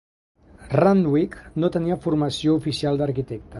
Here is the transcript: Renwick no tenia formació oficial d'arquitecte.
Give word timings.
Renwick 0.81 1.37
no 1.65 1.71
tenia 1.77 1.99
formació 2.07 2.59
oficial 2.63 3.01
d'arquitecte. 3.03 3.43